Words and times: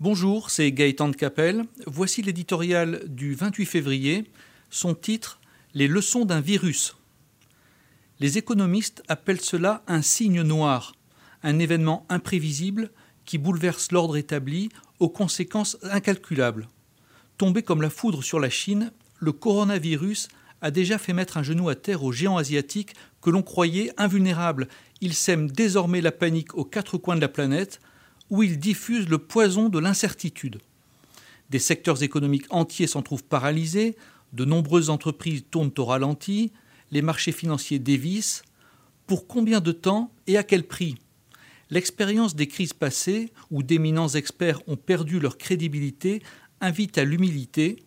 Bonjour, 0.00 0.48
c'est 0.50 0.70
Gaëtan 0.70 1.08
de 1.08 1.16
Capelle. 1.16 1.64
Voici 1.88 2.22
l'éditorial 2.22 3.02
du 3.08 3.34
28 3.34 3.66
février. 3.66 4.30
Son 4.70 4.94
titre 4.94 5.40
Les 5.74 5.88
leçons 5.88 6.24
d'un 6.24 6.40
virus. 6.40 6.96
Les 8.20 8.38
économistes 8.38 9.02
appellent 9.08 9.40
cela 9.40 9.82
un 9.88 10.00
signe 10.00 10.42
noir, 10.42 10.94
un 11.42 11.58
événement 11.58 12.06
imprévisible 12.10 12.92
qui 13.24 13.38
bouleverse 13.38 13.90
l'ordre 13.90 14.16
établi 14.16 14.68
aux 15.00 15.08
conséquences 15.08 15.76
incalculables. 15.82 16.68
Tombé 17.36 17.64
comme 17.64 17.82
la 17.82 17.90
foudre 17.90 18.22
sur 18.22 18.38
la 18.38 18.50
Chine, 18.50 18.92
le 19.18 19.32
coronavirus 19.32 20.28
a 20.60 20.70
déjà 20.70 20.98
fait 20.98 21.12
mettre 21.12 21.38
un 21.38 21.42
genou 21.42 21.70
à 21.70 21.74
terre 21.74 22.04
aux 22.04 22.12
géants 22.12 22.36
asiatiques 22.36 22.94
que 23.20 23.30
l'on 23.30 23.42
croyait 23.42 23.90
invulnérables. 23.96 24.68
Il 25.00 25.12
sème 25.12 25.50
désormais 25.50 26.00
la 26.00 26.12
panique 26.12 26.54
aux 26.54 26.64
quatre 26.64 26.98
coins 26.98 27.16
de 27.16 27.20
la 27.20 27.28
planète 27.28 27.80
où 28.30 28.42
il 28.42 28.58
diffuse 28.58 29.08
le 29.08 29.18
poison 29.18 29.68
de 29.68 29.78
l'incertitude. 29.78 30.58
Des 31.50 31.58
secteurs 31.58 32.02
économiques 32.02 32.46
entiers 32.50 32.86
s'en 32.86 33.02
trouvent 33.02 33.24
paralysés, 33.24 33.96
de 34.32 34.44
nombreuses 34.44 34.90
entreprises 34.90 35.44
tournent 35.50 35.72
au 35.78 35.84
ralenti, 35.84 36.52
les 36.90 37.02
marchés 37.02 37.32
financiers 37.32 37.78
dévissent. 37.78 38.42
Pour 39.06 39.26
combien 39.26 39.60
de 39.60 39.72
temps 39.72 40.12
et 40.26 40.36
à 40.36 40.42
quel 40.42 40.64
prix? 40.66 40.96
L'expérience 41.70 42.34
des 42.34 42.46
crises 42.46 42.72
passées, 42.72 43.30
où 43.50 43.62
d'éminents 43.62 44.08
experts 44.08 44.60
ont 44.66 44.76
perdu 44.76 45.20
leur 45.20 45.38
crédibilité, 45.38 46.22
invite 46.60 46.98
à 46.98 47.04
l'humilité. 47.04 47.82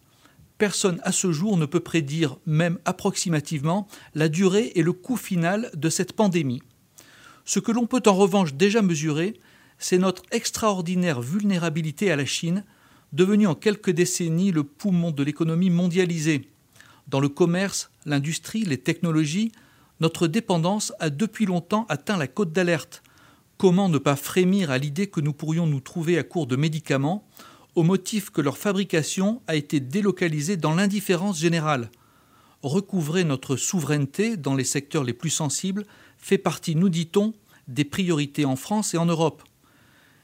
Personne 0.57 0.99
à 1.03 1.11
ce 1.11 1.31
jour 1.31 1.57
ne 1.57 1.65
peut 1.65 1.79
prédire, 1.79 2.37
même 2.45 2.77
approximativement, 2.85 3.87
la 4.13 4.29
durée 4.29 4.71
et 4.75 4.83
le 4.83 4.93
coût 4.93 5.17
final 5.17 5.71
de 5.75 5.89
cette 5.89 6.13
pandémie. 6.13 6.61
Ce 7.45 7.59
que 7.59 7.71
l'on 7.71 7.87
peut 7.87 8.03
en 8.05 8.13
revanche 8.13 8.53
déjà 8.53 8.83
mesurer, 8.83 9.39
c'est 9.81 9.97
notre 9.97 10.21
extraordinaire 10.31 11.21
vulnérabilité 11.21 12.11
à 12.11 12.15
la 12.15 12.25
Chine, 12.25 12.63
devenue 13.13 13.47
en 13.47 13.55
quelques 13.55 13.89
décennies 13.89 14.51
le 14.51 14.63
poumon 14.63 15.09
de 15.09 15.23
l'économie 15.23 15.71
mondialisée. 15.71 16.47
Dans 17.07 17.19
le 17.19 17.29
commerce, 17.29 17.89
l'industrie, 18.05 18.63
les 18.63 18.77
technologies, 18.77 19.51
notre 19.99 20.27
dépendance 20.27 20.93
a 20.99 21.09
depuis 21.09 21.47
longtemps 21.47 21.87
atteint 21.89 22.15
la 22.15 22.27
côte 22.27 22.53
d'alerte. 22.53 23.01
Comment 23.57 23.89
ne 23.89 23.97
pas 23.97 24.15
frémir 24.15 24.69
à 24.69 24.77
l'idée 24.77 25.07
que 25.07 25.19
nous 25.19 25.33
pourrions 25.33 25.65
nous 25.65 25.81
trouver 25.81 26.19
à 26.19 26.23
court 26.23 26.45
de 26.45 26.55
médicaments, 26.55 27.27
au 27.73 27.81
motif 27.81 28.29
que 28.29 28.41
leur 28.41 28.59
fabrication 28.59 29.41
a 29.47 29.55
été 29.55 29.79
délocalisée 29.79 30.57
dans 30.57 30.75
l'indifférence 30.75 31.39
générale? 31.39 31.89
Recouvrer 32.61 33.23
notre 33.23 33.55
souveraineté 33.55 34.37
dans 34.37 34.53
les 34.53 34.63
secteurs 34.63 35.03
les 35.03 35.13
plus 35.13 35.31
sensibles 35.31 35.85
fait 36.19 36.37
partie, 36.37 36.75
nous 36.75 36.89
dit-on, 36.89 37.33
des 37.67 37.85
priorités 37.85 38.45
en 38.45 38.55
France 38.55 38.93
et 38.93 38.97
en 38.97 39.07
Europe. 39.07 39.41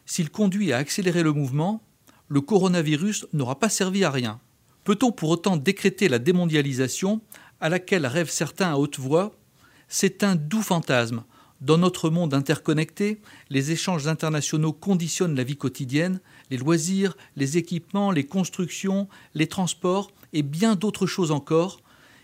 S'il 0.09 0.31
conduit 0.31 0.71
à 0.71 0.77
accélérer 0.77 1.21
le 1.21 1.33
mouvement, 1.33 1.83
le 2.29 2.39
coronavirus 2.39 3.27
n'aura 3.33 3.59
pas 3.59 3.67
servi 3.67 4.05
à 4.05 4.09
rien. 4.09 4.39
Peut-on 4.85 5.11
pour 5.11 5.29
autant 5.29 5.57
décréter 5.57 6.07
la 6.07 6.17
démondialisation 6.17 7.19
à 7.59 7.67
laquelle 7.67 8.05
rêvent 8.05 8.31
certains 8.31 8.71
à 8.71 8.77
haute 8.77 8.99
voix? 8.99 9.35
C'est 9.89 10.23
un 10.23 10.37
doux 10.37 10.61
fantasme. 10.61 11.25
Dans 11.59 11.77
notre 11.77 12.09
monde 12.09 12.33
interconnecté, 12.33 13.19
les 13.49 13.71
échanges 13.71 14.07
internationaux 14.07 14.71
conditionnent 14.71 15.35
la 15.35 15.43
vie 15.43 15.57
quotidienne, 15.57 16.21
les 16.51 16.57
loisirs, 16.57 17.17
les 17.35 17.57
équipements, 17.57 18.11
les 18.11 18.25
constructions, 18.25 19.09
les 19.33 19.47
transports 19.47 20.11
et 20.31 20.41
bien 20.41 20.75
d'autres 20.75 21.07
choses 21.07 21.31
encore. 21.31 21.81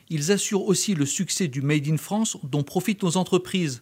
Ils 0.10 0.32
assurent 0.32 0.68
aussi 0.68 0.96
le 0.96 1.06
succès 1.06 1.50
du 1.50 1.62
Made 1.62 1.90
in 1.90 1.98
France 1.98 2.38
dont 2.44 2.64
profitent 2.64 3.04
nos 3.04 3.18
entreprises. 3.18 3.82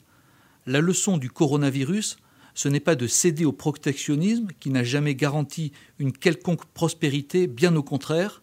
La 0.66 0.82
leçon 0.82 1.20
du 1.20 1.30
coronavirus, 1.30 2.18
ce 2.54 2.68
n'est 2.68 2.80
pas 2.80 2.96
de 2.96 3.08
céder 3.08 3.46
au 3.46 3.52
protectionnisme 3.52 4.48
qui 4.60 4.70
n'a 4.70 4.84
jamais 4.84 5.16
garanti 5.16 5.72
une 6.00 6.12
quelconque 6.12 6.66
prospérité, 6.66 7.48
bien 7.48 7.76
au 7.76 7.84
contraire, 7.84 8.42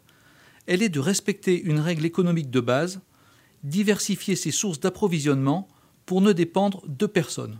elle 0.67 0.83
est 0.83 0.89
de 0.89 1.01
respecter 1.01 1.61
une 1.61 1.81
règle 1.81 2.05
économique 2.05 2.51
de 2.51 2.61
base, 2.61 3.01
diversifier 3.65 4.37
ses 4.37 4.51
sources 4.51 4.81
d'approvisionnement 4.81 5.69
pour 6.07 6.21
ne 6.21 6.33
dépendre 6.33 6.83
de 6.87 7.07
personne. 7.07 7.59